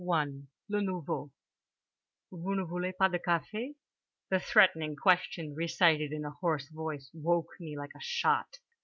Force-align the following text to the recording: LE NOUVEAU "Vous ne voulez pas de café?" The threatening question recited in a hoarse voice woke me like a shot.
LE 0.03 0.31
NOUVEAU 0.81 1.29
"Vous 2.31 2.55
ne 2.55 2.63
voulez 2.65 2.91
pas 2.91 3.07
de 3.11 3.19
café?" 3.19 3.75
The 4.31 4.39
threatening 4.39 4.95
question 4.95 5.53
recited 5.53 6.11
in 6.11 6.25
a 6.25 6.31
hoarse 6.31 6.67
voice 6.69 7.11
woke 7.13 7.49
me 7.59 7.77
like 7.77 7.93
a 7.95 8.01
shot. 8.01 8.57